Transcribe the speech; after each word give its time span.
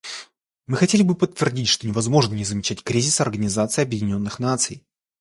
Мы 0.65 0.77
хотели 0.77 1.03
бы 1.03 1.13
подтвердить, 1.13 1.67
что 1.67 1.85
невозможно 1.85 2.33
не 2.33 2.43
замечать 2.43 2.81
кризис 2.81 3.21
Организации 3.21 3.83
Объединенных 3.83 4.39
Наций. 4.39 4.83